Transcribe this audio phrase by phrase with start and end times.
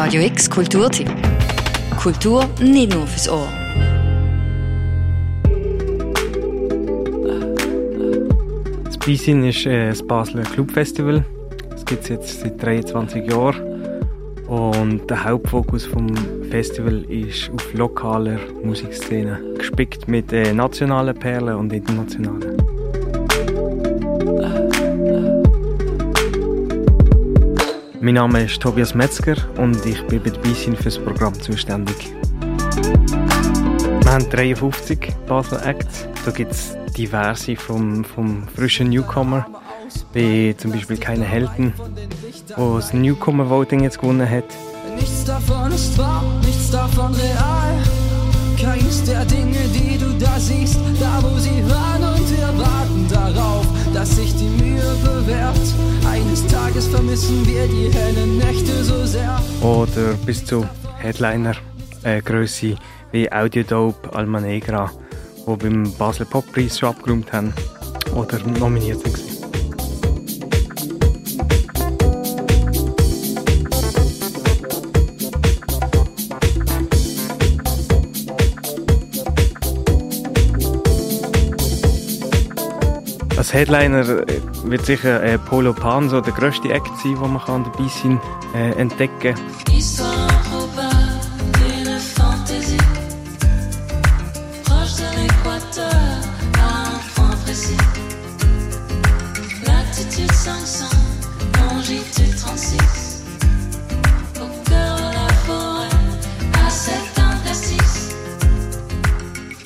[0.00, 1.10] Radio X Kulturtipp.
[2.00, 3.48] Kultur nicht nur fürs Ohr.
[8.84, 11.24] Das Beisin ist äh, das Basler Clubfestival.
[11.70, 13.60] Das gibt es jetzt seit 23 Jahren.
[14.46, 16.06] Und der Hauptfokus vom
[16.48, 22.77] Festival ist auf lokaler Musikszene, gespickt mit äh, nationalen Perlen und internationalen.
[28.08, 32.14] Mein Name ist Tobias Metzger und ich bin bei Beisin für das Programm zuständig.
[34.00, 36.08] Wir haben 53 Basel Acts.
[36.24, 39.44] Da gibt es diverse vom, vom frischen Newcomer,
[40.14, 41.74] wie zum Beispiel Keine Helden,
[42.56, 44.46] wo das Newcomer Voting jetzt gewonnen hat.
[44.96, 47.82] Nichts davon ist wahr, nichts davon real.
[48.58, 53.66] Keins der Dinge, die du da siehst, da wo sie waren und wir warten darauf,
[54.08, 55.56] dass sich die Mühe bewährt.
[56.06, 59.40] Eines Tages vermissen wir die hellen Nächte so sehr.
[59.62, 60.66] Oder bis zu
[60.98, 61.54] Headliner
[62.02, 62.76] äh, Größe
[63.12, 64.90] wie Audiodope, Alma Negra,
[65.46, 67.52] die beim Basel Poppreis schon abgeräumt haben
[68.14, 69.27] oder nominiert sind.
[83.38, 87.40] Als Headliner äh, wird sicher äh, Polo Pan so der grösste Act sein, den man
[87.40, 88.20] kann dabei sein
[88.52, 89.36] äh, entdecken.
[89.70, 91.20] Histoire improbable
[91.54, 92.76] d'une fantaisie
[94.64, 96.18] Proche de l'équateur
[96.58, 97.76] à un point précis
[99.64, 100.86] Latitude 500,
[101.70, 102.87] longitude 36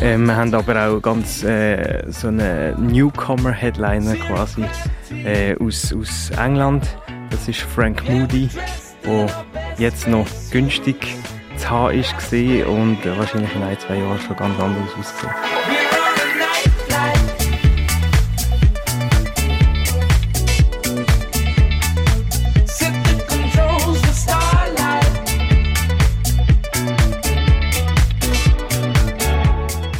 [0.00, 4.64] Äh, wir haben aber auch ganz äh, so einen Newcomer-Headliner quasi
[5.24, 6.86] äh, aus, aus England.
[7.30, 8.48] Das ist Frank Moody,
[9.04, 9.26] der
[9.78, 11.16] jetzt noch günstig
[11.56, 15.87] zu haben ist und wahrscheinlich in ein, zwei Jahren schon ganz anders aussieht.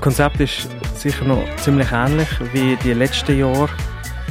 [0.00, 3.68] Konzept ist sicher noch ziemlich ähnlich wie die letzten Jahre.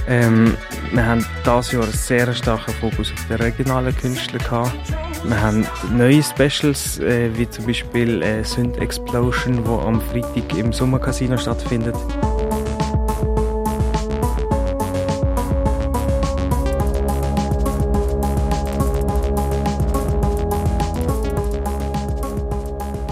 [0.07, 0.55] Ähm,
[0.91, 4.73] wir haben dieses Jahr einen sehr starken Fokus auf die regionalen Künstler gehabt.
[5.23, 10.73] Wir haben neue Specials, äh, wie zum Beispiel äh, Synth Explosion, wo am Freitag im
[10.73, 11.95] Sommercasino stattfindet.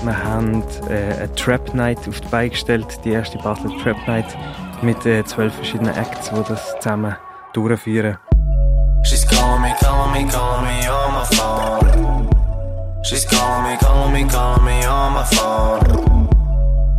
[0.07, 4.37] Wir haben äh, eine Trap Night auf die Beine gestellt, die erste Basel Trap Night
[4.81, 7.13] mit äh, zwölf verschiedenen Acts, die das zusammen
[7.51, 8.17] durchführen.
[9.03, 12.29] She's calling me, calling me, calling me on my phone.
[13.03, 16.29] She's calling me, calling me, calling me on my phone.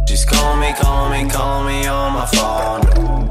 [0.07, 3.31] She's calling me, calling me, calling me on my phone.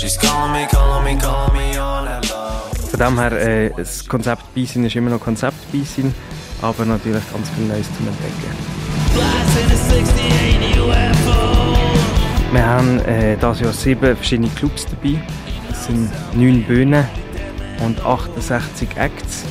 [0.00, 2.90] She's calling me, calling me, calling me on that phone.
[2.90, 6.12] Von dem her, äh, das Konzept Beisin ist immer noch Konzept Beisin,
[6.62, 8.77] aber natürlich ganz viel Neues zum Entdecken.
[12.52, 15.20] Wir haben äh, dieses Jahr sieben verschiedene Clubs dabei.
[15.70, 17.04] Es sind neun Bühnen
[17.84, 19.44] und 68 Acts.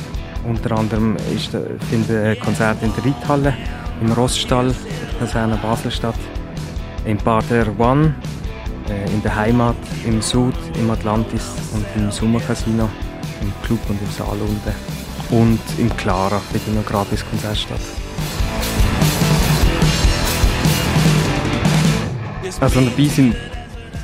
[0.44, 3.54] Unter anderem ist, da- finden Konzerte in der Reithalle,
[4.00, 6.14] im Roststall, der Kaserne Basel statt,
[7.04, 8.14] im Bader One,
[8.88, 9.76] äh, in der Heimat,
[10.06, 11.42] im Sud, im Atlantis
[11.74, 12.88] und im Sommercasino,
[13.42, 14.74] im Club und im Saal unten.
[15.30, 17.80] Und im Clara findet noch gratis Konzert statt.
[22.60, 23.36] Also dabei sind,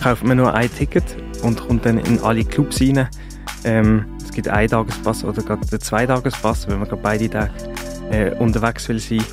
[0.00, 1.04] kauft man nur ein Ticket
[1.42, 3.09] und kommt dann in alle Clubs rein.
[3.65, 7.53] Ähm, es gibt einen Tagespass oder gerade einen Zweitagespass, wenn man gerade beide Tage
[8.10, 9.25] äh, unterwegs will sein.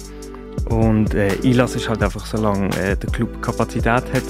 [0.70, 4.24] Und äh, Einlass ist halt einfach, solange äh, der Club Kapazität hat.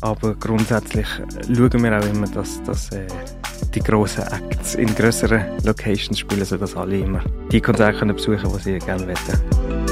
[0.00, 1.06] Aber grundsätzlich
[1.46, 3.06] schauen wir auch immer, dass, dass äh,
[3.74, 8.72] die grossen Acts in grösseren Locations spielen, sodass alle immer die Konzerte besuchen können, die
[8.72, 9.91] sie gerne möchten.